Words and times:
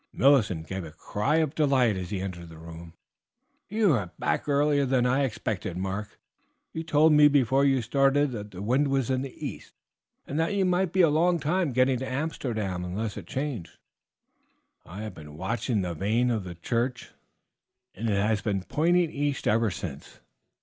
Millicent 0.11 0.65
gave 0.65 0.83
a 0.83 0.89
cry 0.91 1.35
of 1.35 1.53
delight 1.53 1.95
as 1.95 2.09
he 2.09 2.21
entered 2.21 2.49
the 2.49 2.57
room. 2.57 2.93
"You 3.69 3.93
are 3.93 4.09
back 4.17 4.49
earlier 4.49 4.83
than 4.83 5.05
I 5.05 5.23
expected, 5.23 5.77
Mark. 5.77 6.19
You 6.73 6.81
told 6.81 7.13
me 7.13 7.27
before 7.27 7.65
you 7.65 7.83
started 7.83 8.31
that 8.31 8.49
the 8.49 8.63
wind 8.63 8.87
was 8.87 9.11
in 9.11 9.21
the 9.21 9.45
east, 9.47 9.73
and 10.25 10.39
that 10.39 10.55
you 10.55 10.65
might 10.65 10.91
be 10.91 11.01
a 11.01 11.09
long 11.11 11.37
time 11.39 11.71
getting 11.71 11.99
to 11.99 12.09
Amsterdam 12.11 12.83
unless 12.83 13.15
it 13.15 13.27
changed. 13.27 13.77
I 14.87 15.03
have 15.03 15.13
been 15.13 15.37
watching 15.37 15.83
the 15.83 15.93
vane 15.93 16.31
on 16.31 16.45
the 16.45 16.55
church, 16.55 17.11
and 17.93 18.09
it 18.09 18.17
has 18.19 18.41
been 18.41 18.63
pointing 18.63 19.11
east 19.11 19.47
ever 19.47 19.69
since. 19.69 20.19